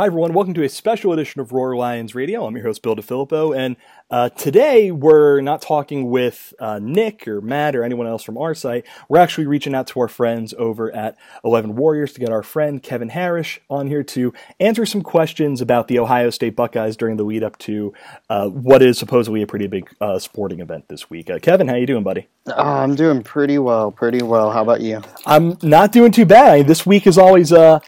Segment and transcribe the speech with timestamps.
[0.00, 0.32] Hi, everyone.
[0.32, 2.46] Welcome to a special edition of Roar Lions Radio.
[2.46, 3.76] I'm your host, Bill DiFilippo, and
[4.10, 8.54] uh, today we're not talking with uh, Nick or Matt or anyone else from our
[8.54, 8.86] site.
[9.10, 12.82] We're actually reaching out to our friends over at 11 Warriors to get our friend
[12.82, 17.24] Kevin Harrish on here to answer some questions about the Ohio State Buckeyes during the
[17.24, 17.92] lead up to
[18.30, 21.28] uh, what is supposedly a pretty big uh, sporting event this week.
[21.28, 22.26] Uh, Kevin, how you doing, buddy?
[22.46, 24.50] Oh, I'm doing pretty well, pretty well.
[24.50, 25.02] How about you?
[25.26, 26.48] I'm not doing too bad.
[26.48, 27.80] I mean, this week is always uh,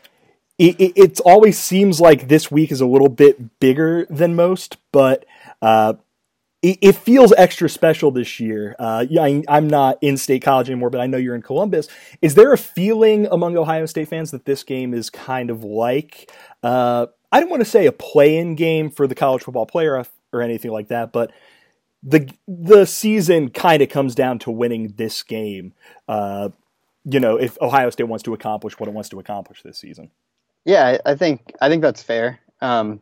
[0.58, 5.24] it, it, always seems like this week is a little bit bigger than most, but
[5.60, 5.94] uh,
[6.62, 8.76] it, it, feels extra special this year.
[8.78, 11.88] Uh, I, am not in State College anymore, but I know you're in Columbus.
[12.20, 16.30] Is there a feeling among Ohio State fans that this game is kind of like,
[16.62, 20.42] uh, I don't want to say a play-in game for the college football player or
[20.42, 21.32] anything like that, but
[22.02, 25.72] the the season kind of comes down to winning this game.
[26.08, 26.50] Uh,
[27.04, 30.10] you know, if Ohio State wants to accomplish what it wants to accomplish this season.
[30.64, 32.40] Yeah, I think I think that's fair.
[32.60, 33.00] Um,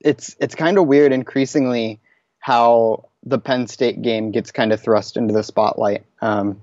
[0.00, 2.00] it's it's kind of weird increasingly
[2.38, 6.04] how the Penn State game gets kind of thrust into the spotlight.
[6.20, 6.62] Um,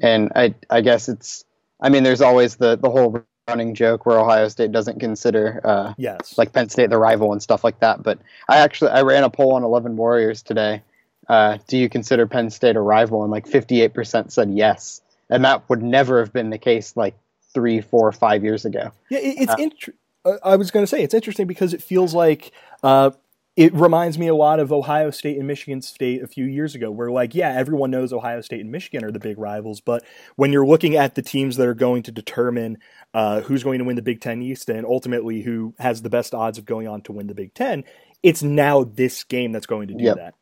[0.00, 1.44] and I I guess it's
[1.80, 5.94] I mean there's always the the whole running joke where Ohio State doesn't consider uh,
[5.96, 8.02] yes like Penn State the rival and stuff like that.
[8.02, 8.18] But
[8.48, 10.82] I actually I ran a poll on Eleven Warriors today.
[11.28, 13.22] Uh, do you consider Penn State a rival?
[13.22, 17.14] And like 58% said yes, and that would never have been the case like
[17.54, 18.92] three, four, five years ago.
[19.10, 19.88] Yeah, it's uh, int-
[20.24, 23.10] uh, I was going to say it's interesting because it feels like uh,
[23.56, 26.90] it reminds me a lot of Ohio State and Michigan State a few years ago,
[26.90, 30.04] where like, yeah, everyone knows Ohio State and Michigan are the big rivals, but
[30.36, 32.78] when you're looking at the teams that are going to determine
[33.12, 36.34] uh, who's going to win the Big Ten East and ultimately who has the best
[36.34, 37.84] odds of going on to win the Big Ten,
[38.22, 40.16] it's now this game that's going to do yep.
[40.16, 40.34] that.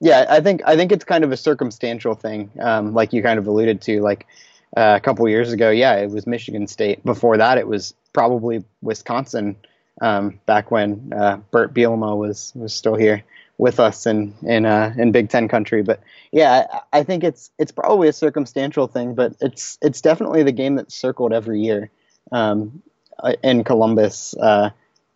[0.00, 3.38] Yeah, I think I think it's kind of a circumstantial thing, um, like you kind
[3.38, 4.02] of alluded to.
[4.02, 4.26] Like
[4.76, 7.04] uh, a couple years ago, yeah, it was Michigan State.
[7.04, 9.56] Before that, it was probably Wisconsin.
[10.02, 13.24] Um, back when uh, Bret Bielema was was still here
[13.58, 15.82] with us in in uh, in Big Ten country.
[15.82, 16.00] But
[16.32, 20.52] yeah, I, I, think it's it's probably a circumstantial thing, but it's it's definitely the
[20.52, 21.90] game that's circled every year
[22.32, 22.82] um,
[23.18, 24.70] uh, in Columbus, uh,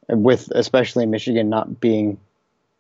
[0.09, 2.19] with especially Michigan not being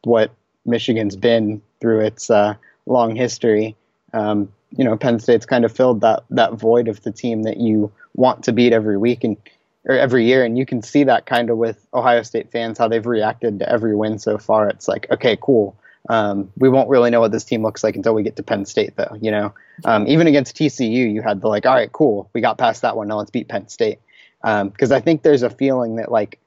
[0.04, 0.30] what
[0.64, 2.54] Michigan's been through its uh,
[2.86, 3.76] long history.
[4.14, 7.58] Um, you know, Penn State's kind of filled that that void of the team that
[7.58, 9.36] you want to beat every week and
[9.84, 12.88] or every year, and you can see that kind of with Ohio State fans how
[12.88, 14.68] they've reacted to every win so far.
[14.68, 15.76] It's like, okay, cool.
[16.08, 18.66] Um, we won't really know what this team looks like until we get to Penn
[18.66, 19.16] State, though.
[19.20, 19.54] You know,
[19.84, 22.96] um, even against TCU, you had the like, all right, cool, we got past that
[22.96, 23.08] one.
[23.08, 24.00] Now let's beat Penn State.
[24.42, 26.38] Because um, I think there's a feeling that like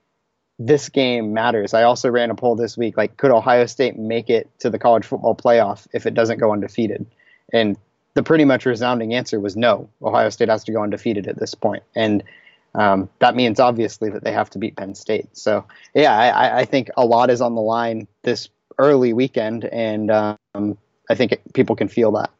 [0.60, 1.74] this game matters.
[1.74, 4.80] I also ran a poll this week, like, could Ohio State make it to the
[4.80, 7.06] college football playoff if it doesn't go undefeated?
[7.52, 7.78] And
[8.14, 9.90] the pretty much resounding answer was no.
[10.02, 12.24] Ohio State has to go undefeated at this point, and
[12.76, 15.36] um, that means obviously that they have to beat Penn State.
[15.38, 20.12] So yeah, I, I think a lot is on the line this early weekend, and
[20.12, 20.78] um,
[21.10, 22.32] I think it, people can feel that.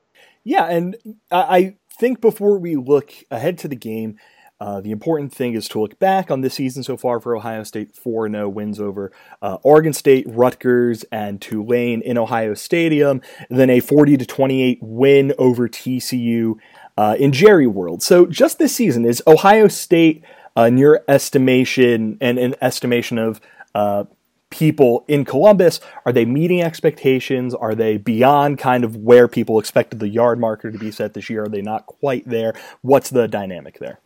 [0.44, 0.96] Yeah, and
[1.32, 4.18] I think before we look ahead to the game,
[4.64, 7.64] uh, the important thing is to look back on this season so far for Ohio
[7.64, 13.70] State 4 0 wins over uh, Oregon State, Rutgers, and Tulane in Ohio Stadium, then
[13.70, 16.56] a 40 28 win over TCU
[16.98, 18.02] uh, in Jerry World.
[18.02, 20.24] So, just this season, is Ohio State,
[20.56, 23.42] uh, in your estimation and an estimation of
[23.76, 24.06] uh,
[24.50, 27.54] people in Columbus, are they meeting expectations?
[27.54, 31.30] Are they beyond kind of where people expected the yard marker to be set this
[31.30, 31.44] year?
[31.44, 32.54] Are they not quite there?
[32.82, 34.00] What's the dynamic there?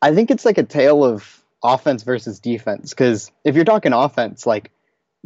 [0.00, 2.90] I think it's like a tale of offense versus defense.
[2.90, 4.70] Because if you're talking offense, like,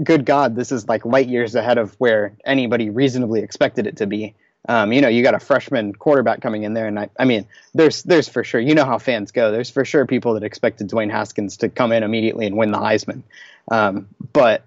[0.02, 4.06] good God, this is like light years ahead of where anybody reasonably expected it to
[4.06, 4.34] be.
[4.68, 7.46] Um, you know, you got a freshman quarterback coming in there, and I, I mean,
[7.74, 8.60] there's there's for sure.
[8.60, 9.50] You know how fans go.
[9.50, 12.78] There's for sure people that expected Dwayne Haskins to come in immediately and win the
[12.78, 13.22] Heisman.
[13.70, 14.64] Um, but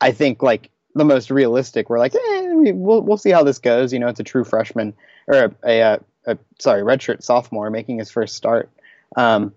[0.00, 3.92] I think like the most realistic, we're like, eh, we'll we'll see how this goes.
[3.92, 4.94] You know, it's a true freshman
[5.26, 8.70] or a, a, a, a sorry redshirt sophomore making his first start.
[9.16, 9.54] Um,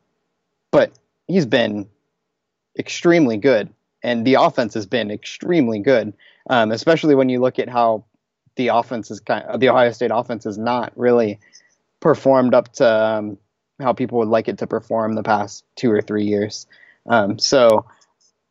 [0.71, 0.91] but
[1.27, 1.87] he's been
[2.77, 3.69] extremely good,
[4.01, 6.13] and the offense has been extremely good,
[6.49, 8.05] um, especially when you look at how
[8.55, 11.39] the offense is kind of, the Ohio State offense has not really
[11.99, 13.37] performed up to um,
[13.79, 16.67] how people would like it to perform the past two or three years.
[17.07, 17.85] Um, so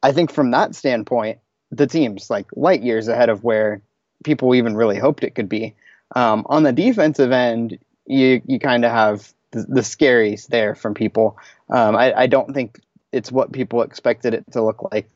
[0.03, 1.39] I think from that standpoint,
[1.71, 3.81] the team's like light years ahead of where
[4.25, 5.75] people even really hoped it could be.
[6.15, 10.95] Um, on the defensive end, you you kind of have the, the scaries there from
[10.95, 11.39] people.
[11.71, 12.81] Um, I, I, don't think
[13.13, 15.09] it's what people expected it to look like.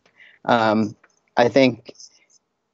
[0.45, 0.97] Um,
[1.37, 1.95] I think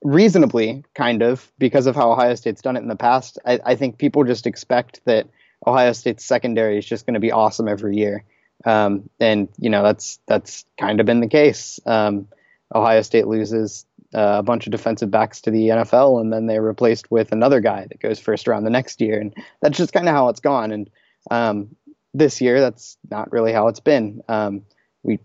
[0.03, 3.75] reasonably, kind of, because of how Ohio State's done it in the past, I, I
[3.75, 5.29] think people just expect that
[5.67, 8.25] Ohio State's secondary is just going to be awesome every year.
[8.65, 11.81] Um, and you know that's that's kind of been the case.
[11.85, 12.29] Um,
[12.75, 16.63] Ohio State loses uh, a bunch of defensive backs to the NFL, and then they're
[16.63, 20.09] replaced with another guy that goes first round the next year, and that's just kind
[20.09, 20.71] of how it's gone.
[20.71, 20.89] And
[21.31, 21.77] um,
[22.15, 24.23] this year, that's not really how it's been.
[24.29, 24.63] Um,
[25.03, 25.19] we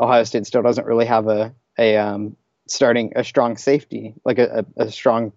[0.00, 2.36] Ohio State still doesn't really have a a um,
[2.66, 5.32] starting a strong safety like a, a, a strong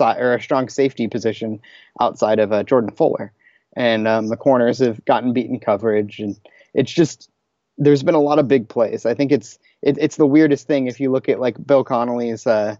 [0.00, 1.60] or a strong safety position
[2.00, 3.32] outside of uh, Jordan Fuller,
[3.76, 6.38] and um, the corners have gotten beaten coverage, and
[6.74, 7.30] it's just
[7.76, 9.04] there's been a lot of big plays.
[9.04, 12.46] I think it's it, it's the weirdest thing if you look at like Bill Connelly's
[12.46, 12.76] uh,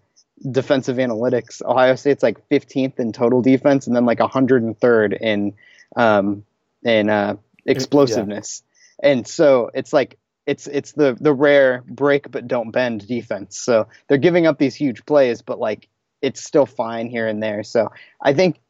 [0.50, 1.62] defensive analytics.
[1.64, 5.54] Ohio State's like 15th in total defense, and then like 103rd in
[5.96, 6.44] um,
[6.84, 7.36] and uh,
[7.66, 8.62] explosiveness.
[9.02, 9.10] Yeah.
[9.10, 13.58] And so it's like it's it's the the rare break but don't bend defense.
[13.58, 15.88] So they're giving up these huge plays, but like
[16.22, 17.62] it's still fine here and there.
[17.62, 18.60] So I think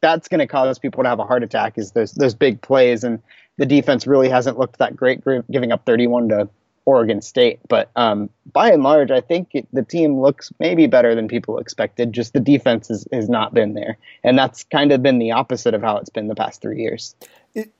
[0.00, 3.04] that's going to cause people to have a heart attack is those those big plays
[3.04, 3.22] and
[3.56, 6.48] the defense really hasn't looked that great giving up 31 to
[6.86, 7.60] Oregon State.
[7.68, 11.58] But um, by and large, I think it, the team looks maybe better than people
[11.58, 12.12] expected.
[12.12, 13.96] Just the defense has, has not been there.
[14.22, 17.14] And that's kind of been the opposite of how it's been the past three years.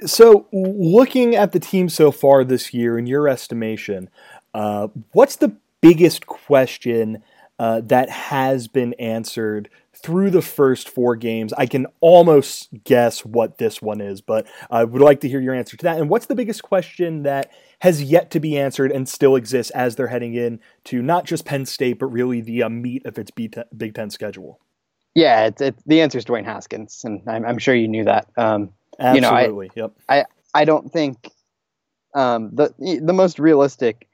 [0.07, 4.09] So, looking at the team so far this year, in your estimation,
[4.55, 7.23] uh, what's the biggest question
[7.59, 11.53] uh, that has been answered through the first four games?
[11.55, 15.55] I can almost guess what this one is, but I would like to hear your
[15.55, 15.99] answer to that.
[15.99, 17.51] And what's the biggest question that
[17.85, 21.45] has yet to be answered and still exists as they're heading in to not just
[21.45, 24.59] Penn State, but really the uh, meat of its Big Ten schedule?
[25.15, 28.27] Yeah, it's, it's, the answer is Dwayne Haskins, and I'm, I'm, sure you knew that.
[28.39, 29.71] Um, Absolutely.
[29.77, 30.27] You know, I, yep.
[30.55, 31.31] I I don't think
[32.15, 32.73] um, the
[33.03, 34.09] the most realistic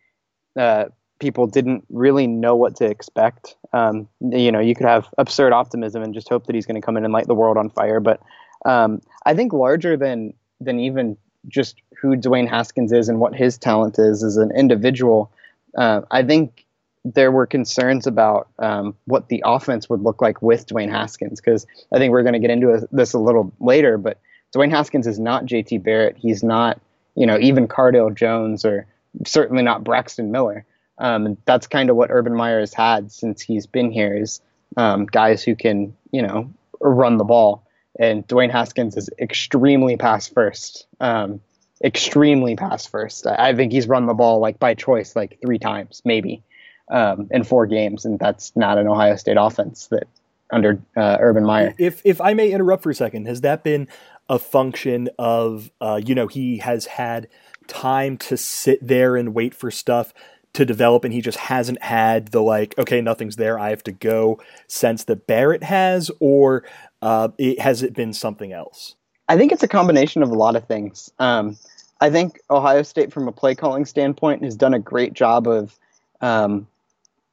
[0.58, 0.87] uh,
[1.20, 3.55] people didn't really know what to expect.
[3.73, 6.84] Um, you know, you could have absurd optimism and just hope that he's going to
[6.84, 8.00] come in and light the world on fire.
[8.00, 8.20] But
[8.66, 11.16] um, I think larger than than even
[11.48, 15.31] just who Dwayne Haskins is and what his talent is as an individual,
[15.76, 16.66] uh, I think
[17.04, 21.66] there were concerns about um, what the offense would look like with Dwayne Haskins because
[21.92, 24.19] I think we're going to get into this a little later, but
[24.54, 26.16] Dwayne Haskins is not JT Barrett.
[26.19, 26.81] He's not,
[27.14, 28.87] you know, even Cardale Jones or
[29.25, 30.66] certainly not Braxton Miller.
[30.98, 34.40] Um, that's kind of what Urban Meyer has had since he's been here is
[34.76, 37.66] um, guys who can, you know, run the ball.
[37.98, 40.87] And Dwayne Haskins is extremely pass first.
[41.00, 41.40] Um,
[41.84, 43.26] extremely pass first.
[43.26, 46.42] I, I, think he's run the ball like by choice, like three times, maybe,
[46.90, 48.04] um, in four games.
[48.04, 50.06] And that's not an Ohio State offense that
[50.52, 51.75] under uh, Urban Meyer.
[51.78, 53.88] If if I may interrupt for a second, has that been
[54.28, 57.28] a function of uh, you know he has had
[57.66, 60.12] time to sit there and wait for stuff
[60.52, 63.93] to develop and he just hasn't had the like okay nothing's there i have to
[63.93, 66.64] go sense that barrett has or
[67.02, 68.94] uh, it, has it been something else?
[69.29, 71.11] I think it's a combination of a lot of things.
[71.19, 71.56] Um,
[72.02, 75.79] i think ohio state from a play calling standpoint has done a great job of
[76.23, 76.67] um,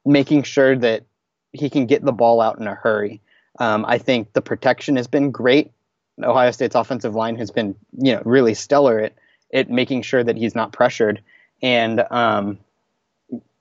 [0.04, 1.04] making sure that
[1.52, 3.20] he can get the ball out in a hurry.
[3.58, 5.72] Um, i think the protection has been great.
[6.22, 9.14] Ohio State's offensive line has been, you know, really stellar at
[9.54, 11.22] at making sure that he's not pressured,
[11.62, 12.58] and um,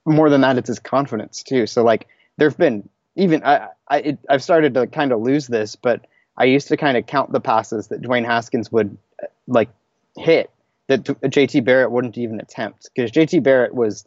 [0.07, 1.67] more than that, it's his confidence too.
[1.67, 2.07] So like,
[2.37, 6.05] there've been even I, I it, I've started to kind of lose this, but
[6.37, 8.97] I used to kind of count the passes that Dwayne Haskins would
[9.47, 9.69] like
[10.17, 10.51] hit
[10.87, 14.05] that JT Barrett wouldn't even attempt because JT Barrett was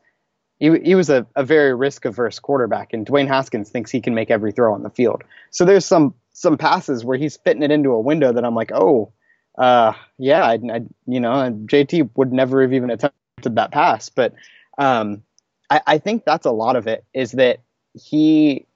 [0.58, 4.14] he, he was a, a very risk averse quarterback, and Dwayne Haskins thinks he can
[4.14, 5.22] make every throw on the field.
[5.50, 8.70] So there's some some passes where he's fitting it into a window that I'm like,
[8.72, 9.12] oh,
[9.58, 11.30] uh, yeah, I, I, you know,
[11.66, 14.08] JT would never have even attempted that pass.
[14.08, 14.34] But
[14.78, 15.22] um,
[15.70, 17.60] I, I think that's a lot of it is that
[17.94, 18.66] he,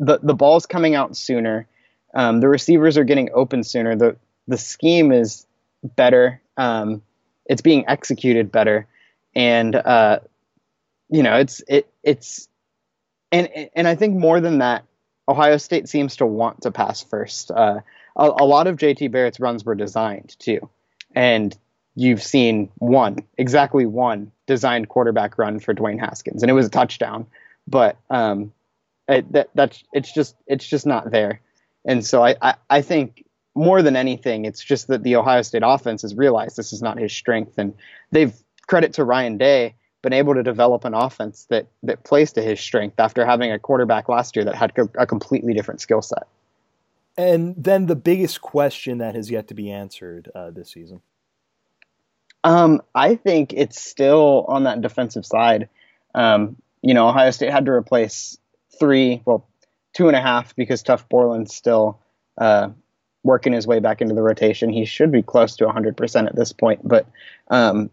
[0.00, 1.66] the the ball's coming out sooner,
[2.14, 4.16] um, the receivers are getting open sooner, the
[4.48, 5.46] the scheme is
[5.82, 7.02] better, um,
[7.46, 8.86] it's being executed better,
[9.34, 10.20] and uh,
[11.10, 12.48] you know, it's it it's
[13.30, 14.84] and and I think more than that,
[15.28, 17.50] Ohio State seems to want to pass first.
[17.50, 17.80] Uh,
[18.16, 20.68] a, a, lot of JT Barrett's runs were designed too,
[21.14, 21.56] and
[21.96, 26.70] you've seen one, exactly one designed quarterback run for Dwayne Haskins, and it was a
[26.70, 27.26] touchdown.
[27.66, 28.52] But um,
[29.08, 31.40] it, that, that's it's just it's just not there,
[31.84, 33.24] and so I, I I think
[33.54, 36.98] more than anything, it's just that the Ohio State offense has realized this is not
[36.98, 37.74] his strength, and
[38.10, 38.34] they've
[38.66, 42.60] credit to Ryan Day been able to develop an offense that that plays to his
[42.60, 46.26] strength after having a quarterback last year that had a completely different skill set.
[47.16, 51.00] And then the biggest question that has yet to be answered uh, this season.
[52.44, 55.68] Um, I think it's still on that defensive side.
[56.14, 58.38] Um, you know, Ohio State had to replace
[58.78, 59.48] three, well,
[59.94, 61.98] two and a half because Tuf Borland's still
[62.38, 62.68] uh,
[63.22, 64.68] working his way back into the rotation.
[64.68, 67.06] He should be close to 100% at this point, but
[67.48, 67.90] um,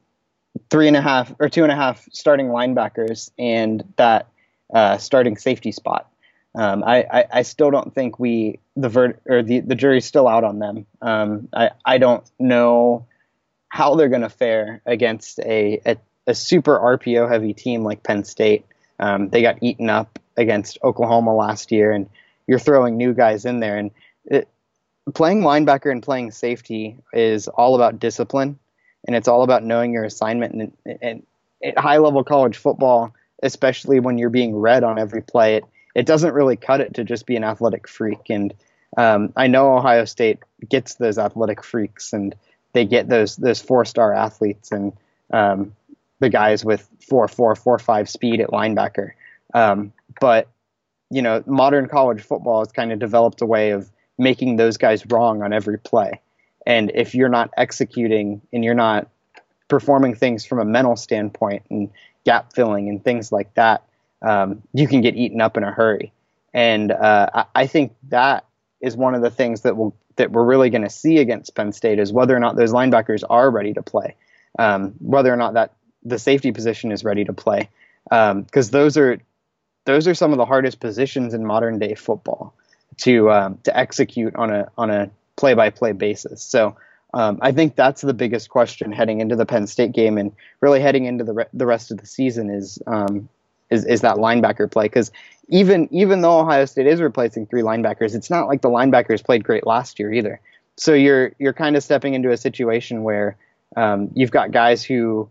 [0.69, 4.27] three and a half or two and a half starting linebackers and that
[4.73, 6.11] uh, starting safety spot.
[6.53, 10.27] Um, I, I, I, still don't think we the vert or the, the jury's still
[10.27, 10.85] out on them.
[11.01, 13.05] Um, I, I don't know
[13.71, 15.97] how they're going to fare against a, a,
[16.27, 18.65] a super RPO heavy team like Penn State.
[18.99, 22.09] Um, they got eaten up against Oklahoma last year, and
[22.47, 23.77] you're throwing new guys in there.
[23.77, 23.91] And
[24.25, 24.49] it,
[25.13, 28.59] playing linebacker and playing safety is all about discipline,
[29.07, 30.53] and it's all about knowing your assignment.
[30.53, 31.25] And, and
[31.63, 35.63] at high level college football, especially when you're being read on every play, it,
[35.95, 38.29] it doesn't really cut it to just be an athletic freak.
[38.29, 38.53] And
[38.97, 42.35] um, I know Ohio State gets those athletic freaks, and
[42.73, 44.93] they get those those four star athletes and
[45.31, 45.75] um,
[46.19, 49.11] the guys with four four four five speed at linebacker.
[49.53, 50.47] Um, but
[51.09, 55.05] you know, modern college football has kind of developed a way of making those guys
[55.07, 56.21] wrong on every play.
[56.65, 59.09] And if you're not executing and you're not
[59.67, 61.89] performing things from a mental standpoint and
[62.25, 63.83] gap filling and things like that,
[64.21, 66.13] um, you can get eaten up in a hurry.
[66.53, 68.45] And uh, I, I think that
[68.79, 71.71] is one of the things that will that we're really going to see against Penn
[71.71, 74.15] State is whether or not those linebackers are ready to play,
[74.59, 77.69] um, whether or not that the safety position is ready to play,
[78.05, 79.19] because um, those are
[79.85, 82.53] those are some of the hardest positions in modern day football
[82.97, 86.41] to um, to execute on a on a play by play basis.
[86.41, 86.75] So.
[87.13, 90.79] Um, I think that's the biggest question heading into the Penn State game and really
[90.79, 93.27] heading into the re- the rest of the season is um,
[93.71, 95.11] is, is that linebacker play because
[95.47, 99.43] even even though Ohio State is replacing three linebackers, it's not like the linebackers played
[99.43, 100.39] great last year either.
[100.77, 103.37] So you're you're kind of stepping into a situation where
[103.75, 105.29] um, you've got guys who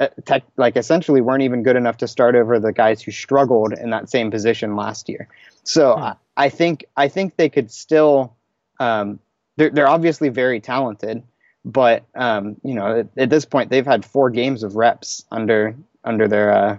[0.00, 3.72] uh, tech, like essentially weren't even good enough to start over the guys who struggled
[3.72, 5.28] in that same position last year.
[5.64, 6.02] So hmm.
[6.02, 8.34] I, I, think I think they could still.
[8.80, 9.20] Um,
[9.56, 11.22] they're, they're obviously very talented,
[11.64, 15.76] but um, you know at, at, this point they've had four games of reps under
[16.04, 16.78] under their uh,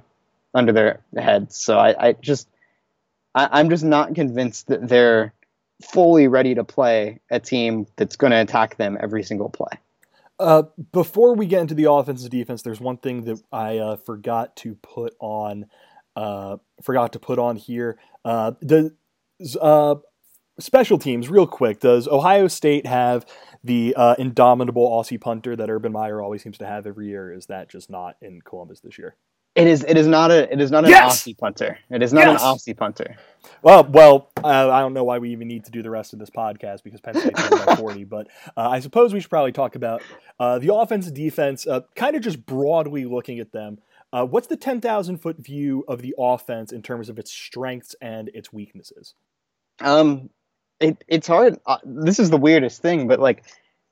[0.53, 1.55] under their heads.
[1.55, 2.48] So I, I just
[3.36, 5.33] I, am just not convinced that they're
[5.83, 9.79] fully ready to play a team that's going to attack them every single play.
[10.39, 13.95] Uh, before we get into the offense and defense, there's one thing that I uh,
[13.98, 15.65] forgot to put on.
[16.15, 17.98] Uh, forgot to put on here.
[18.24, 18.93] Uh, the
[19.62, 19.95] uh,
[20.60, 21.79] special teams, real quick.
[21.79, 23.25] Does Ohio State have
[23.63, 27.31] the uh, indomitable Aussie punter that Urban Meyer always seems to have every year?
[27.31, 29.15] Is that just not in Columbus this year?
[29.55, 29.83] It is.
[29.83, 30.51] It is not a.
[30.51, 31.22] It is not an yes!
[31.22, 31.77] Aussie punter.
[31.91, 32.41] It is not yes!
[32.41, 33.17] an Aussie punter.
[33.62, 36.19] Well, well, uh, I don't know why we even need to do the rest of
[36.19, 38.03] this podcast because Penn State's by forty.
[38.13, 40.01] But uh, I suppose we should probably talk about
[40.39, 43.77] uh, the offense and defense, uh, kind of just broadly looking at them.
[44.12, 47.95] Uh, what's the ten thousand foot view of the offense in terms of its strengths
[48.01, 49.13] and its weaknesses?
[49.81, 50.31] Um,
[50.79, 51.60] it it's hard.
[51.67, 53.43] Uh, this is the weirdest thing, but like,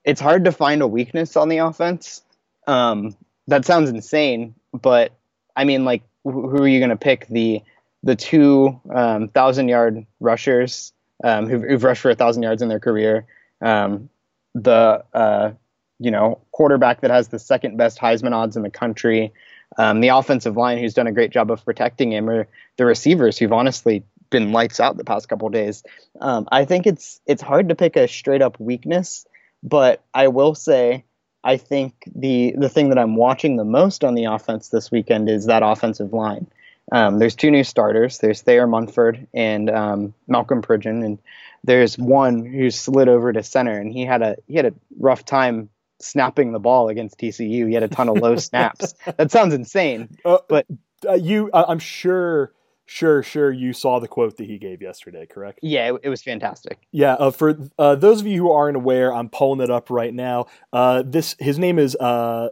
[0.04, 2.24] it's hard to find a weakness on the offense.
[2.66, 3.16] Um,
[3.48, 5.14] that sounds insane, but
[5.56, 7.28] I mean, like, who are you going to pick?
[7.28, 7.62] The
[8.04, 10.92] the two um, thousand yard rushers
[11.24, 13.26] um, who've, who've, rushed for a thousand yards in their career.
[13.62, 14.10] Um,
[14.56, 15.52] the uh,
[16.00, 19.32] you know quarterback that has the second best Heisman odds in the country.
[19.78, 23.38] Um, the offensive line who's done a great job of protecting him, or the receivers
[23.38, 25.84] who've honestly been lights out the past couple days.
[26.20, 29.26] Um, I think it's it's hard to pick a straight up weakness,
[29.64, 31.06] but I will say
[31.44, 35.30] I think the the thing that I'm watching the most on the offense this weekend
[35.30, 36.48] is that offensive line.
[36.92, 38.18] Um, there's two new starters.
[38.18, 41.20] There's Thayer Munford and um, Malcolm Pridgeon, and
[41.64, 45.26] there's one who slid over to center, and he had a he had a rough
[45.26, 45.70] time
[46.00, 47.68] snapping the ball against TCU.
[47.68, 48.94] He had a ton of low snaps.
[49.18, 50.66] That sounds insane, uh, but
[51.08, 52.52] uh, you, I'm sure
[52.94, 53.54] Sure, sure.
[53.54, 55.60] You saw the quote that he gave yesterday, correct?
[55.62, 56.78] Yeah, it, it was fantastic.
[56.92, 57.14] Yeah.
[57.14, 60.48] Uh, for uh, those of you who aren't aware, I'm pulling it up right now.
[60.74, 62.50] Uh, this his name is uh,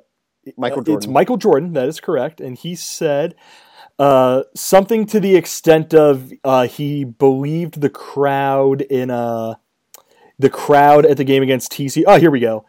[0.56, 0.96] Michael Jordan.
[0.96, 1.74] It's Michael Jordan.
[1.74, 2.40] That is correct.
[2.40, 3.36] And he said
[4.00, 9.60] uh, something to the extent of uh, he believed the crowd in a
[10.38, 12.06] the crowd at the game against TC.
[12.08, 12.66] Oh, here we go.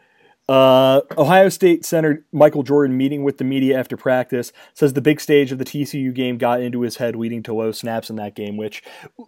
[0.50, 5.20] Uh, Ohio State center Michael Jordan meeting with the media after practice says the big
[5.20, 8.34] stage of the TCU game got into his head, leading to low snaps in that
[8.34, 8.56] game.
[8.56, 8.82] Which,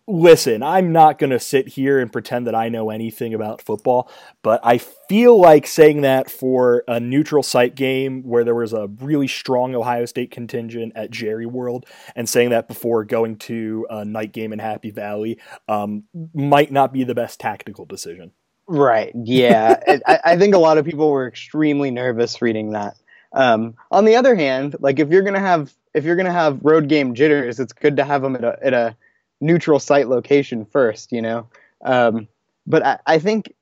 [0.08, 4.10] listen, I'm not going to sit here and pretend that I know anything about football,
[4.42, 8.88] but I feel like saying that for a neutral site game where there was a
[8.88, 11.86] really strong Ohio State contingent at Jerry World,
[12.16, 15.38] and saying that before going to a night game in Happy Valley
[15.68, 16.02] um,
[16.34, 18.32] might not be the best tactical decision.
[18.66, 19.12] Right.
[19.14, 19.80] Yeah.
[20.06, 22.96] I, I, think a lot of people were extremely nervous reading that.
[23.32, 26.88] Um, on the other hand, like if you're gonna have if you're gonna have road
[26.88, 28.96] game jitters, it's good to have them at a at a
[29.40, 31.12] neutral site location first.
[31.12, 31.48] You know.
[31.84, 32.28] Um,
[32.66, 33.54] but I, I think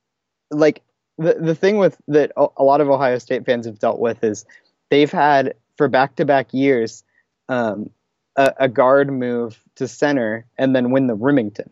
[0.50, 0.82] like
[1.18, 4.44] the the thing with that a lot of Ohio State fans have dealt with is
[4.90, 7.04] they've had for back to back years
[7.48, 7.90] um,
[8.36, 11.70] a, a guard move to center and then win the Remington.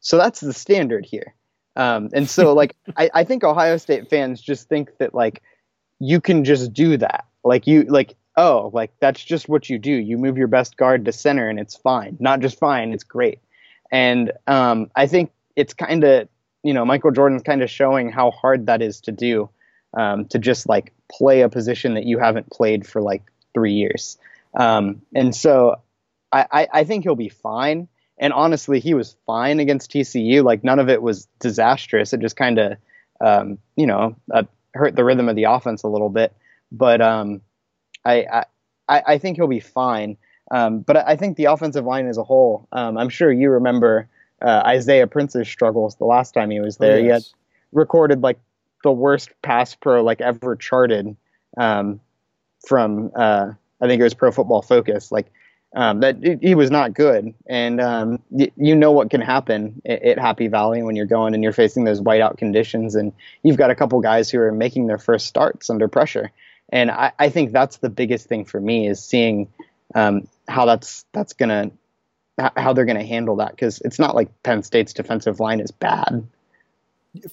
[0.00, 1.34] So that's the standard here.
[1.78, 5.42] Um, and so, like, I, I think Ohio State fans just think that, like,
[5.98, 7.24] you can just do that.
[7.44, 9.92] Like, you, like, oh, like, that's just what you do.
[9.92, 12.16] You move your best guard to center and it's fine.
[12.20, 13.40] Not just fine, it's great.
[13.90, 16.28] And um, I think it's kind of,
[16.62, 19.48] you know, Michael Jordan's kind of showing how hard that is to do,
[19.96, 23.22] um, to just, like, play a position that you haven't played for, like,
[23.54, 24.18] three years.
[24.54, 25.80] Um, and so
[26.30, 27.88] I, I, I think he'll be fine.
[28.18, 30.42] And honestly, he was fine against TCU.
[30.42, 32.12] Like none of it was disastrous.
[32.12, 32.76] It just kind of,
[33.20, 34.44] um, you know, uh,
[34.74, 36.34] hurt the rhythm of the offense a little bit.
[36.72, 37.40] But um,
[38.04, 38.44] I,
[38.88, 40.16] I, I think he'll be fine.
[40.50, 44.08] Um, but I think the offensive line as a whole, um, I'm sure you remember
[44.40, 46.96] uh, Isaiah Prince's struggles the last time he was there.
[46.96, 47.04] Oh, yes.
[47.04, 47.22] He had
[47.72, 48.38] recorded like
[48.84, 51.16] the worst pass pro like ever charted
[51.56, 52.00] um,
[52.66, 55.12] from uh, I think it was Pro Football Focus.
[55.12, 55.30] Like
[55.74, 60.02] um, that he was not good, and um, y- you know what can happen at,
[60.02, 63.70] at, Happy Valley when you're going and you're facing those whiteout conditions, and you've got
[63.70, 66.30] a couple guys who are making their first starts under pressure,
[66.70, 69.48] and I, I think that's the biggest thing for me is seeing
[69.94, 71.70] um, how that's that's gonna
[72.56, 73.50] how they're gonna handle that.
[73.50, 76.26] Because it's not like Penn State's defensive line is bad.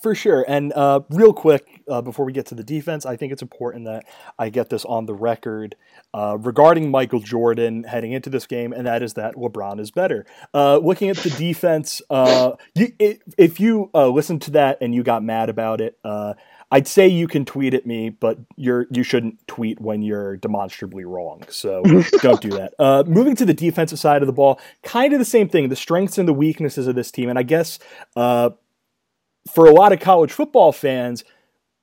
[0.01, 0.45] For sure.
[0.47, 3.85] And uh, real quick, uh, before we get to the defense, I think it's important
[3.85, 4.05] that
[4.37, 5.75] I get this on the record
[6.13, 10.25] uh, regarding Michael Jordan heading into this game, and that is that LeBron is better.
[10.53, 12.93] Uh, looking at the defense, uh, you,
[13.37, 15.97] if you uh, listened to that and you got mad about it,
[16.71, 21.05] I'd say you can tweet at me, but you're you shouldn't tweet when you're demonstrably
[21.05, 21.43] wrong.
[21.49, 21.83] So
[22.21, 22.73] don't do that.
[22.79, 25.69] Uh, moving to the defensive side of the ball, kind of the same thing.
[25.69, 27.79] The strengths and the weaknesses of this team, and I guess
[28.15, 28.49] uh,
[29.51, 31.23] for a lot of college football fans,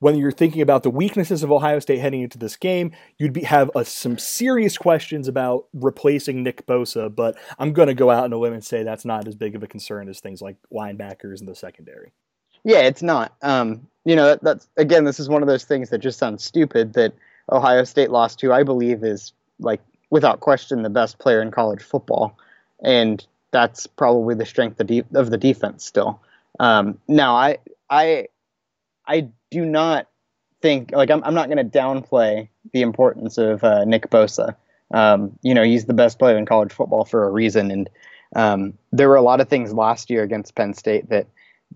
[0.01, 3.45] when you're thinking about the weaknesses of Ohio State heading into this game, you'd be,
[3.45, 7.15] have uh, some serious questions about replacing Nick Bosa.
[7.15, 9.55] But I'm going to go out on a limb and say that's not as big
[9.55, 12.13] of a concern as things like linebackers in the secondary.
[12.65, 13.35] Yeah, it's not.
[13.43, 16.43] Um, you know, that, that's again, this is one of those things that just sounds
[16.43, 17.13] stupid that
[17.51, 18.53] Ohio State lost to.
[18.53, 22.37] I believe is like without question the best player in college football,
[22.83, 26.21] and that's probably the strength of, de- of the defense still.
[26.63, 27.59] Um, now, I
[27.91, 28.29] I
[29.05, 30.07] I do not
[30.63, 34.55] think like I'm I'm not going to downplay the importance of uh, Nick Bosa.
[34.95, 37.91] Um, you know, he's the best player in college football for a reason, and
[38.37, 41.27] um, there were a lot of things last year against Penn State that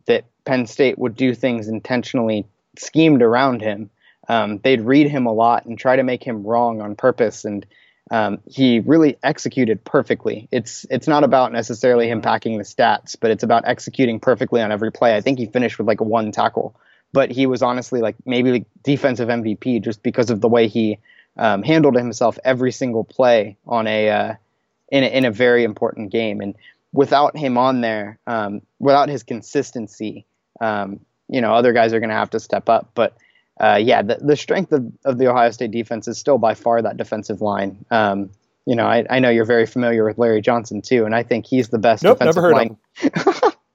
[0.07, 2.47] that Penn State would do things intentionally
[2.79, 3.91] schemed around him.
[4.29, 7.67] Um, they'd read him a lot and try to make him wrong on purpose, and
[8.11, 10.49] um, he really executed perfectly.
[10.53, 14.71] It's it's not about necessarily him packing the stats, but it's about executing perfectly on
[14.71, 15.17] every play.
[15.17, 16.77] I think he finished with like one tackle,
[17.13, 20.99] but he was honestly like maybe like defensive MVP just because of the way he
[21.37, 24.35] um, handled himself every single play on a, uh,
[24.91, 26.41] in a in a very important game.
[26.41, 26.55] And
[26.93, 30.27] without him on there, um, without his consistency,
[30.61, 32.91] um, you know, other guys are going to have to step up.
[32.95, 33.17] But
[33.59, 36.83] uh, yeah, the, the strength of, of the Ohio State defense is still by far
[36.83, 37.85] that defensive line.
[37.91, 38.31] Um,
[38.67, 41.47] you know, I, I, know you're very familiar with Larry Johnson too, and I think
[41.47, 42.77] he's the best nope, defensive never heard line.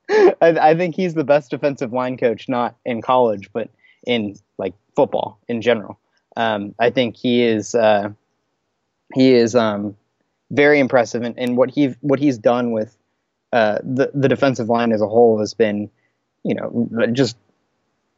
[0.41, 3.69] I, I, think he's the best defensive line coach, not in college, but
[4.05, 5.97] in like football in general.
[6.35, 8.09] Um, I think he is uh,
[9.13, 9.95] he is um,
[10.51, 12.95] very impressive, and, and what he what he's done with
[13.53, 15.89] uh, the the defensive line as a whole has been,
[16.43, 17.37] you know, just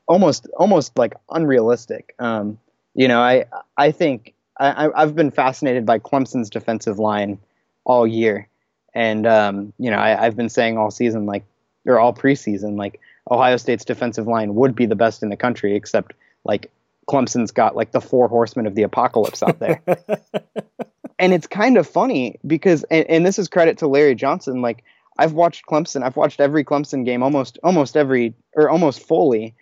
[0.08, 2.16] almost almost like unrealistic.
[2.20, 2.60] Um,
[2.94, 3.46] you know, I
[3.78, 7.40] I think I, I've been fascinated by Clemson's defensive line
[7.86, 8.48] all year,
[8.94, 11.44] and um, you know, I, I've been saying all season like
[11.86, 15.76] or all preseason like Ohio State's defensive line would be the best in the country,
[15.76, 16.14] except
[16.44, 16.72] like
[17.08, 19.82] Clemson's got like the four horsemen of the apocalypse out there.
[21.20, 24.84] and it's kind of funny because and, and, this is credit to Larry Johnson, like
[25.18, 29.56] I've watched Clemson, I've watched every Clemson game almost almost every or almost fully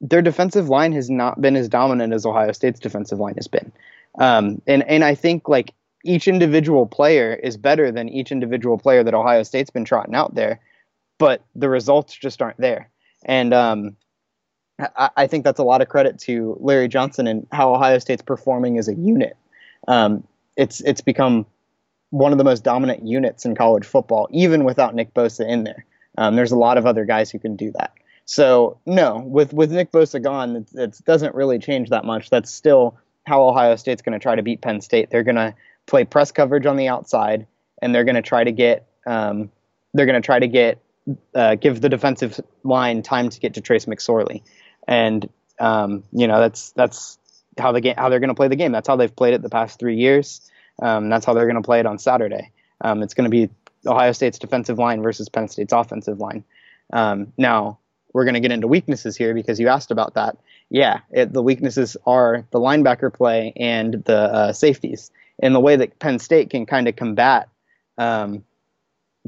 [0.00, 3.72] their defensive line has not been as dominant as Ohio State's defensive line has been.
[4.18, 5.72] Um, and and I think like
[6.04, 10.34] each individual player is better than each individual player that Ohio State's been trotting out
[10.34, 10.60] there,
[11.18, 12.88] but the results just aren't there.
[13.24, 13.96] And um,
[14.96, 18.22] I, I, think that's a lot of credit to Larry Johnson and how Ohio State's
[18.22, 19.36] performing as a unit.
[19.86, 21.46] Um, it's it's become
[22.10, 25.84] one of the most dominant units in college football, even without Nick Bosa in there.
[26.18, 27.92] Um, there's a lot of other guys who can do that.
[28.30, 32.30] So no, with with Nick Bosa gone, it, it doesn't really change that much.
[32.30, 35.10] That's still how Ohio State's going to try to beat Penn State.
[35.10, 35.52] They're going to
[35.86, 37.48] play press coverage on the outside,
[37.82, 39.50] and they're going to try to get um,
[39.94, 40.80] they're going to try to get
[41.34, 44.42] uh, give the defensive line time to get to Trace McSorley,
[44.86, 47.18] and um, you know that's that's
[47.58, 48.70] how the game how they're going to play the game.
[48.70, 50.40] That's how they've played it the past three years.
[50.80, 52.52] Um, that's how they're going to play it on Saturday.
[52.80, 53.50] Um, it's going to be
[53.84, 56.44] Ohio State's defensive line versus Penn State's offensive line.
[56.92, 57.79] Um, now
[58.12, 60.36] we're going to get into weaknesses here because you asked about that.
[60.68, 65.10] Yeah, it, the weaknesses are the linebacker play and the uh, safeties.
[65.38, 67.48] And the way that Penn State can kind of combat
[67.98, 68.44] um,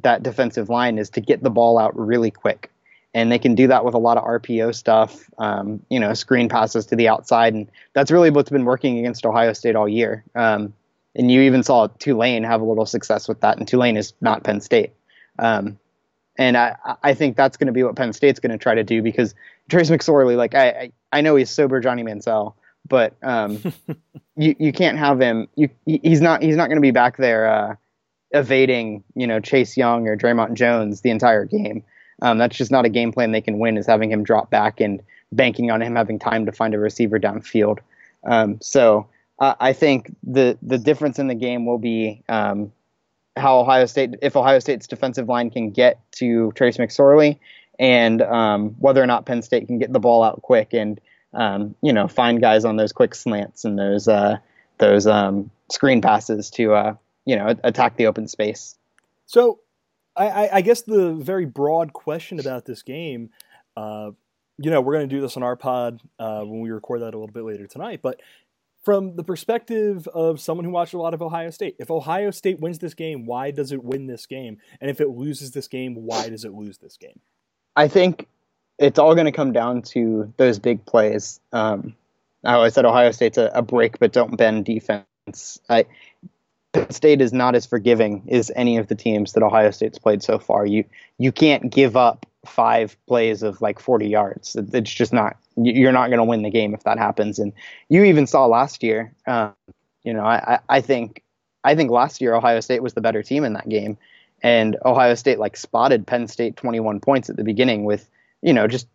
[0.02, 2.70] that defensive line is to get the ball out really quick.
[3.14, 6.48] And they can do that with a lot of RPO stuff, um, you know, screen
[6.48, 7.52] passes to the outside.
[7.52, 10.24] And that's really what's been working against Ohio State all year.
[10.34, 10.72] Um,
[11.14, 13.58] and you even saw Tulane have a little success with that.
[13.58, 14.92] And Tulane is not Penn State.
[15.38, 15.78] Um,
[16.42, 18.82] and I, I think that's going to be what Penn State's going to try to
[18.82, 19.34] do because
[19.70, 22.54] Trace McSorley, like I, I, know he's sober Johnny Manziel,
[22.88, 23.62] but um,
[24.36, 25.48] you you can't have him.
[25.54, 27.74] You he's not he's not going to be back there uh,
[28.32, 31.84] evading you know Chase Young or Dre'Mont Jones the entire game.
[32.20, 33.76] Um, that's just not a game plan they can win.
[33.76, 35.00] Is having him drop back and
[35.30, 37.78] banking on him having time to find a receiver downfield.
[38.24, 39.06] Um, so
[39.38, 42.72] uh, I think the the difference in the game will be um,
[43.36, 47.38] how Ohio State, if Ohio State's defensive line can get to Trace McSorley,
[47.78, 51.00] and um, whether or not Penn State can get the ball out quick and
[51.34, 54.36] um, you know find guys on those quick slants and those uh,
[54.78, 58.76] those um, screen passes to uh, you know attack the open space.
[59.26, 59.60] So,
[60.14, 63.30] I, I guess the very broad question about this game,
[63.78, 64.10] uh,
[64.58, 67.14] you know, we're going to do this on our pod uh, when we record that
[67.14, 68.20] a little bit later tonight, but
[68.82, 72.60] from the perspective of someone who watched a lot of Ohio State, if Ohio State
[72.60, 74.58] wins this game, why does it win this game?
[74.80, 77.20] And if it loses this game, why does it lose this game?
[77.76, 78.26] I think
[78.78, 81.40] it's all going to come down to those big plays.
[81.52, 81.94] Um,
[82.44, 85.60] I always said Ohio State's a, a break but don't bend defense.
[85.68, 85.86] I,
[86.72, 90.22] Penn State is not as forgiving as any of the teams that Ohio State's played
[90.22, 90.66] so far.
[90.66, 90.84] You
[91.18, 94.56] you can't give up five plays of like 40 yards.
[94.56, 97.38] It's just not you're not going to win the game if that happens.
[97.38, 97.52] And
[97.88, 99.12] you even saw last year.
[99.26, 99.52] Um,
[100.02, 101.22] you know, I, I think
[101.64, 103.96] I think last year Ohio State was the better team in that game,
[104.42, 108.08] and Ohio State like spotted Penn State 21 points at the beginning with
[108.40, 108.88] you know just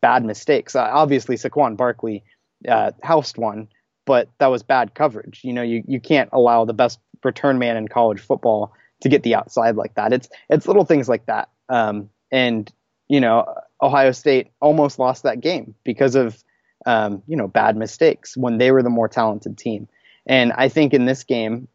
[0.00, 0.74] bad mistakes.
[0.74, 2.24] Uh, obviously, Saquon Barkley
[2.66, 3.68] uh, housed one,
[4.06, 5.40] but that was bad coverage.
[5.42, 9.22] You know, you you can't allow the best return man in college football to get
[9.22, 10.12] the outside like that.
[10.12, 11.50] It's it's little things like that.
[11.68, 12.70] Um, and
[13.08, 13.44] you know,
[13.82, 16.42] Ohio State almost lost that game because of
[16.86, 19.88] um, you know bad mistakes when they were the more talented team.
[20.26, 21.66] And I think in this game,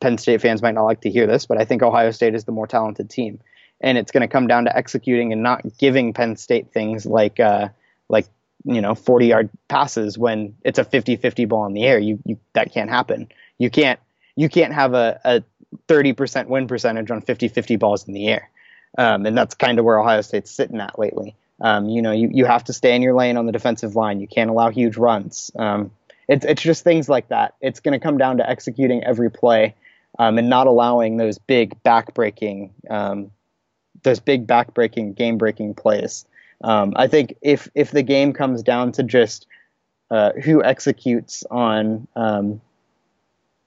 [0.00, 2.44] Penn State fans might not like to hear this, but I think Ohio State is
[2.44, 3.40] the more talented team,
[3.80, 7.40] and it's going to come down to executing and not giving Penn State things like
[7.40, 7.68] uh,
[8.08, 8.26] like
[8.64, 11.98] you know 40 yard passes when it's a 50-50 ball in the air.
[11.98, 13.28] You, you that can't happen.
[13.58, 13.98] You can't
[14.36, 15.42] you can't have a, a
[15.88, 18.48] 30% win percentage on 50-50 balls in the air.
[18.96, 21.36] Um, and that's kind of where Ohio State's sitting at lately.
[21.60, 24.20] Um, you know, you, you have to stay in your lane on the defensive line.
[24.20, 25.50] You can't allow huge runs.
[25.56, 25.90] Um,
[26.28, 27.54] it's it's just things like that.
[27.60, 29.74] It's going to come down to executing every play
[30.18, 33.30] um, and not allowing those big backbreaking, um,
[34.02, 36.26] those big backbreaking, game breaking plays.
[36.62, 39.46] Um, I think if if the game comes down to just
[40.10, 42.08] uh, who executes on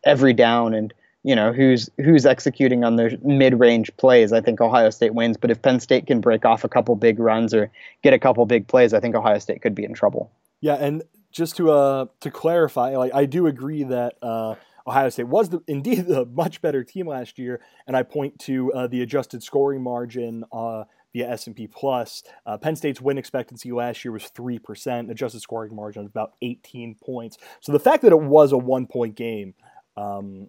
[0.03, 4.33] every down and you know who's who's executing on their mid-range plays.
[4.33, 7.19] I think Ohio State wins, but if Penn State can break off a couple big
[7.19, 7.69] runs or
[8.03, 10.31] get a couple big plays, I think Ohio State could be in trouble.
[10.61, 14.55] Yeah, and just to uh to clarify, like I do agree that uh,
[14.87, 18.73] Ohio State was the, indeed the much better team last year, and I point to
[18.73, 22.23] uh, the adjusted scoring margin uh, via S and P Plus.
[22.45, 26.33] Uh, Penn State's win expectancy last year was three percent, adjusted scoring margin was about
[26.41, 27.37] eighteen points.
[27.59, 29.53] So the fact that it was a one point game.
[29.97, 30.47] Um,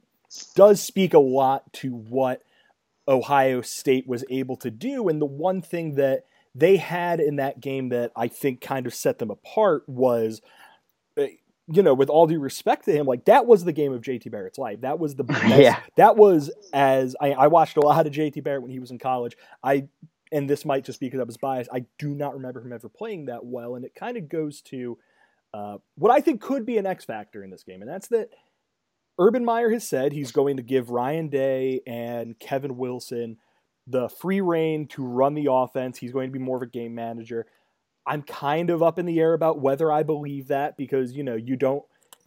[0.54, 2.42] does speak a lot to what
[3.08, 5.08] Ohio State was able to do.
[5.08, 8.94] And the one thing that they had in that game that I think kind of
[8.94, 10.40] set them apart was,
[11.18, 11.26] uh,
[11.68, 14.30] you know, with all due respect to him, like that was the game of JT
[14.30, 14.80] Barrett's life.
[14.82, 15.58] That was the best.
[15.58, 15.80] yeah.
[15.96, 18.98] That was as I, I watched a lot of JT Barrett when he was in
[18.98, 19.36] college.
[19.62, 19.88] I
[20.30, 21.70] and this might just be because I was biased.
[21.72, 24.98] I do not remember him ever playing that well, and it kind of goes to
[25.52, 28.30] uh, what I think could be an X factor in this game, and that's that
[29.18, 33.38] Urban Meyer has said he's going to give Ryan Day and Kevin Wilson
[33.86, 35.98] the free reign to run the offense.
[35.98, 37.46] He's going to be more of a game manager.
[38.06, 41.36] I'm kind of up in the air about whether I believe that because, you know,
[41.36, 41.84] you don't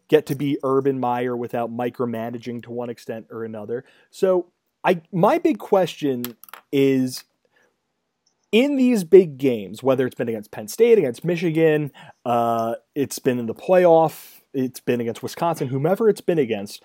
[0.08, 3.84] get to be Urban Meyer without micromanaging to one extent or another.
[4.12, 4.52] So,
[4.84, 6.38] I my big question
[6.72, 7.24] is
[8.52, 11.92] in these big games, whether it's been against Penn State, against Michigan,
[12.24, 16.82] uh, it's been in the playoff it's been against Wisconsin, whomever it's been against.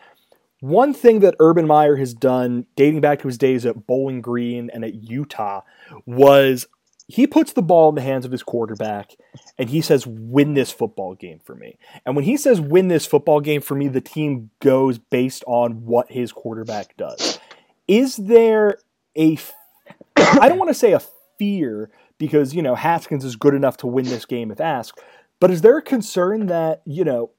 [0.61, 4.69] One thing that Urban Meyer has done, dating back to his days at Bowling Green
[4.75, 5.63] and at Utah,
[6.05, 6.67] was
[7.07, 9.13] he puts the ball in the hands of his quarterback
[9.59, 11.77] and he says, win this football game for me.
[12.05, 15.87] And when he says, win this football game for me, the team goes based on
[15.87, 17.41] what his quarterback does.
[17.89, 18.79] Is there
[19.17, 19.39] a,
[20.17, 21.03] I don't want to say a
[21.39, 25.01] fear because, you know, Haskins is good enough to win this game if asked,
[25.41, 27.31] but is there a concern that, you know,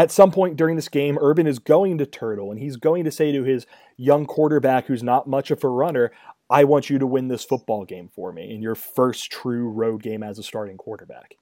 [0.00, 3.10] at some point during this game, Urban is going to turtle and he's going to
[3.10, 3.66] say to his
[3.98, 6.10] young quarterback who's not much of a runner,
[6.48, 10.02] I want you to win this football game for me in your first true road
[10.02, 11.34] game as a starting quarterback?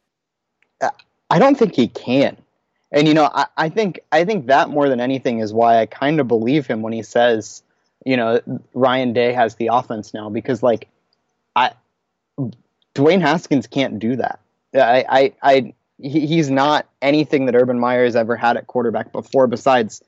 [1.30, 2.36] I don't think he can.
[2.90, 5.86] And you know, I, I think I think that more than anything is why I
[5.86, 7.62] kind of believe him when he says,
[8.04, 8.40] you know,
[8.74, 10.88] Ryan Day has the offense now because like
[11.54, 11.70] I
[12.96, 14.40] Dwayne Haskins can't do that.
[14.74, 19.12] I I, I he, he's not anything that Urban Meyer has ever had at quarterback
[19.12, 20.02] before besides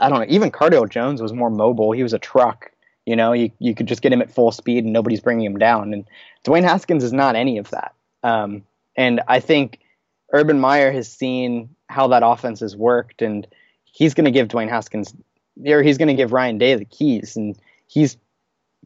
[0.00, 1.92] I don't know, even Cardale Jones was more mobile.
[1.92, 2.72] He was a truck.
[3.06, 5.58] You know, you, you could just get him at full speed and nobody's bringing him
[5.58, 5.92] down.
[5.92, 6.04] And
[6.44, 7.94] Dwayne Haskins is not any of that.
[8.22, 8.64] Um,
[8.96, 9.80] and I think
[10.32, 13.46] Urban Meyer has seen how that offense has worked, and
[13.84, 15.14] he's going to give Dwayne Haskins,
[15.66, 17.36] or he's going to give Ryan Day the keys.
[17.36, 18.16] And he's,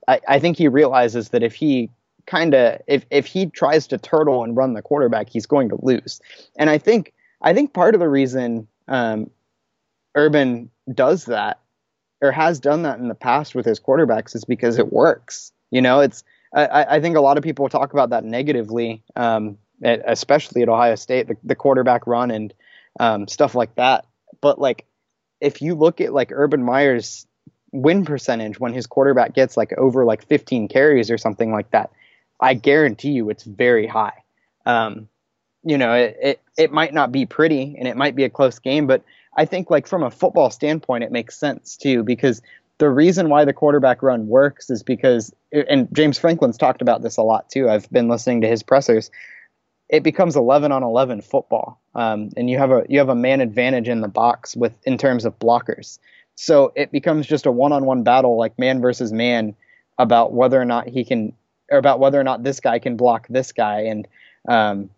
[0.09, 1.91] I, I think he realizes that if he
[2.27, 5.79] kind of, if if he tries to turtle and run the quarterback, he's going to
[5.83, 6.21] lose.
[6.57, 7.13] And I think,
[7.43, 9.31] I think part of the reason um,
[10.15, 11.61] Urban does that
[12.23, 15.53] or has done that in the past with his quarterbacks is because it works.
[15.71, 19.59] You know, it's I, I think a lot of people talk about that negatively, um,
[19.83, 22.55] especially at Ohio State, the, the quarterback run and
[22.99, 24.07] um, stuff like that.
[24.41, 24.87] But like,
[25.41, 27.27] if you look at like Urban Meyer's
[27.73, 31.91] win percentage when his quarterback gets like over like 15 carries or something like that,
[32.41, 34.23] I guarantee you it's very high.
[34.65, 35.09] Um,
[35.63, 38.59] you know, it, it it might not be pretty and it might be a close
[38.59, 39.03] game, but
[39.37, 42.43] I think like from a football standpoint, it makes sense too because
[42.79, 47.17] the reason why the quarterback run works is because, and James Franklin's talked about this
[47.17, 47.69] a lot too.
[47.69, 49.11] I've been listening to his pressers.
[49.89, 53.41] It becomes 11 on 11 football, um, and you have a you have a man
[53.41, 55.99] advantage in the box with in terms of blockers.
[56.35, 59.55] So it becomes just a one-on-one battle, like man versus man,
[59.97, 61.33] about whether or not he can,
[61.71, 64.09] or about whether or not this guy can block this guy, and
[64.49, 64.91] um,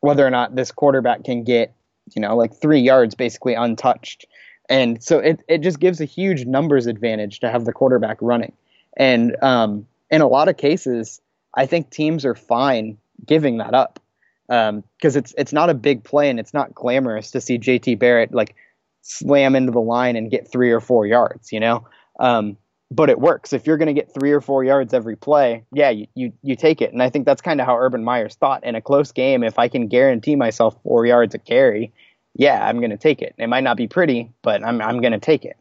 [0.00, 1.74] whether or not this quarterback can get
[2.12, 4.26] you know, like three yards basically untouched.
[4.68, 8.52] And so it, it just gives a huge numbers advantage to have the quarterback running.
[8.96, 11.20] And um, in a lot of cases,
[11.54, 14.00] I think teams are fine giving that up
[14.46, 17.98] because um, it's it's not a big play and it's not glamorous to see JT
[17.98, 18.54] Barrett like
[19.00, 21.86] slam into the line and get three or four yards, you know.
[22.20, 22.56] Um,
[22.90, 23.52] but it works.
[23.52, 26.56] If you're going to get three or four yards every play, yeah, you, you, you
[26.56, 26.92] take it.
[26.92, 28.64] And I think that's kind of how Urban Meyer's thought.
[28.64, 31.92] In a close game, if I can guarantee myself four yards a carry,
[32.34, 33.34] yeah, I'm going to take it.
[33.38, 35.56] It might not be pretty, but I'm, I'm going to take it.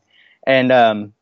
[0.46, 1.14] And, um,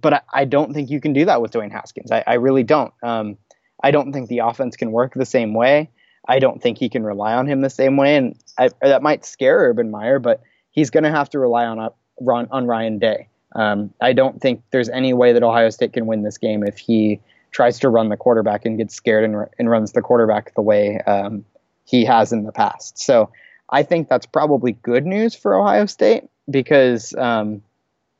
[0.00, 2.10] but I, I, don't think you can do that with Dwayne Haskins.
[2.10, 2.92] I, I really don't.
[3.02, 3.38] Um,
[3.82, 5.90] I don't think the offense can work the same way.
[6.26, 8.16] I don't think he can rely on him the same way.
[8.16, 11.90] And I, that might scare Urban Meyer, but he's going to have to rely on,
[12.28, 13.28] on Ryan Day.
[13.54, 16.78] Um, I don't think there's any way that Ohio State can win this game if
[16.78, 20.62] he tries to run the quarterback and gets scared and, and runs the quarterback the
[20.62, 21.44] way um,
[21.84, 22.98] he has in the past.
[22.98, 23.30] So
[23.68, 27.62] I think that's probably good news for Ohio State because, um,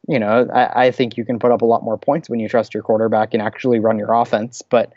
[0.08, 2.48] you know, I, I, think you can put up a lot more points when you
[2.48, 4.62] trust your quarterback and actually run your offense.
[4.62, 4.92] But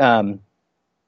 [0.00, 0.40] um,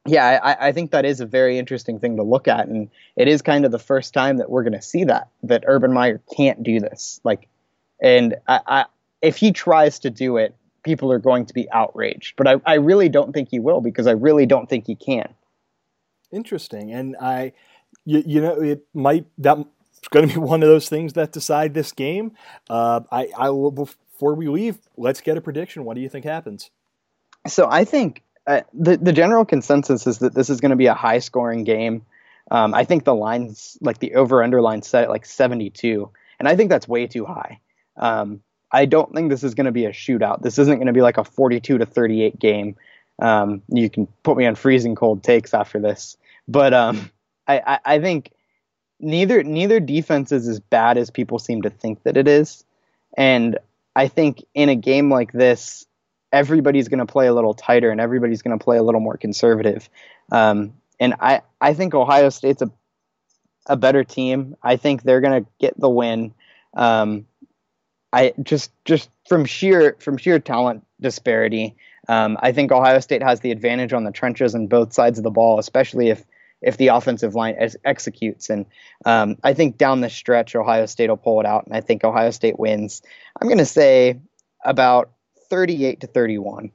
[0.06, 3.28] yeah, I, I, think that is a very interesting thing to look at, and it
[3.28, 6.20] is kind of the first time that we're going to see that that Urban Meyer
[6.36, 7.20] can't do this.
[7.24, 7.48] Like
[8.02, 8.84] and I, I,
[9.22, 12.34] if he tries to do it, people are going to be outraged.
[12.36, 15.34] But I, I really don't think he will because I really don't think he can.
[16.30, 17.52] Interesting, and I,
[18.04, 19.64] you, you know, it might that's
[20.10, 22.32] going to be one of those things that decide this game.
[22.68, 25.84] Uh, I, I will before we leave, let's get a prediction.
[25.84, 26.70] What do you think happens?
[27.46, 30.86] So I think uh, the the general consensus is that this is going to be
[30.86, 32.04] a high scoring game.
[32.50, 36.48] Um, I think the lines, like the over under line, set at like 72, and
[36.48, 37.60] I think that's way too high.
[37.98, 40.42] Um, I don't think this is going to be a shootout.
[40.42, 42.76] This isn't going to be like a 42 to 38 game.
[43.20, 47.10] Um, you can put me on freezing cold takes after this, but um,
[47.48, 48.30] I, I, I, think
[49.00, 52.64] neither neither defense is as bad as people seem to think that it is,
[53.16, 53.58] and
[53.96, 55.84] I think in a game like this,
[56.32, 59.16] everybody's going to play a little tighter and everybody's going to play a little more
[59.16, 59.90] conservative.
[60.30, 62.70] Um, and I, I think Ohio State's a
[63.68, 64.56] a better team.
[64.62, 66.34] I think they're going to get the win.
[66.74, 67.26] Um,
[68.12, 71.76] I just just from sheer from sheer talent disparity,
[72.08, 75.24] um, I think Ohio State has the advantage on the trenches and both sides of
[75.24, 76.24] the ball, especially if
[76.60, 78.50] if the offensive line ex- executes.
[78.50, 78.66] And
[79.04, 82.04] um, I think down the stretch, Ohio State will pull it out, and I think
[82.04, 83.02] Ohio State wins.
[83.40, 84.18] I'm going to say
[84.64, 85.10] about
[85.50, 86.72] 38 to 31.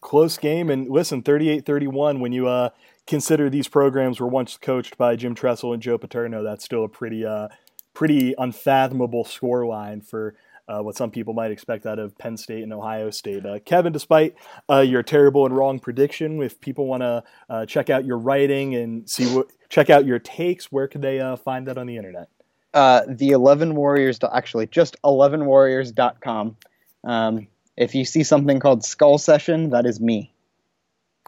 [0.00, 2.20] Close game, and listen, 38-31.
[2.20, 2.70] When you uh,
[3.08, 6.88] consider these programs were once coached by Jim Tressel and Joe Paterno, that's still a
[6.88, 7.48] pretty uh,
[7.94, 10.34] pretty unfathomable scoreline for
[10.66, 13.44] uh, what some people might expect out of Penn State and Ohio State.
[13.44, 14.34] Uh, Kevin, despite
[14.70, 18.74] uh, your terrible and wrong prediction, if people want to uh, check out your writing
[18.74, 21.96] and see what check out your takes, where could they uh, find that on the
[21.96, 22.28] internet?
[22.72, 26.56] Uh, the 11 Warriors, actually, just 11warriors.com.
[27.04, 30.32] Um, if you see something called Skull Session, that is me.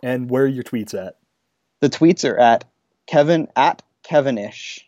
[0.03, 1.17] And where are your tweets at?
[1.81, 2.65] The tweets are at
[3.07, 4.86] Kevin at Kevinish.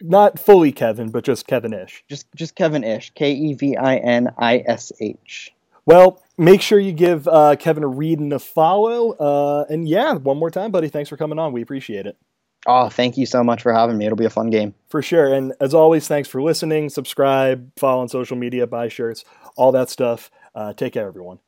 [0.00, 2.02] Not fully Kevin, but just Kevinish.
[2.08, 3.14] Just just Kevinish.
[3.14, 5.52] K E V I N I S H.
[5.86, 9.12] Well, make sure you give uh, Kevin a read and a follow.
[9.12, 10.88] Uh, and yeah, one more time, buddy.
[10.88, 11.52] Thanks for coming on.
[11.52, 12.16] We appreciate it.
[12.66, 14.06] Oh, thank you so much for having me.
[14.06, 14.74] It'll be a fun game.
[14.88, 15.32] For sure.
[15.32, 16.88] And as always, thanks for listening.
[16.88, 20.32] Subscribe, follow on social media, buy shirts, all that stuff.
[20.52, 21.38] Uh, take care, everyone.